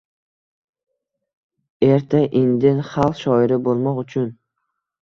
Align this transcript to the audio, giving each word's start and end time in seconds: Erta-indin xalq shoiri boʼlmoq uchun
Erta-indin 1.91 2.83
xalq 2.91 3.21
shoiri 3.25 3.63
boʼlmoq 3.69 4.07
uchun 4.07 4.37